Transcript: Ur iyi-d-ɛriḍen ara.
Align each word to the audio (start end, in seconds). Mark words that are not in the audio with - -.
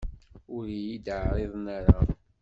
Ur 0.55 0.63
iyi-d-ɛriḍen 0.69 1.65
ara. 1.77 1.99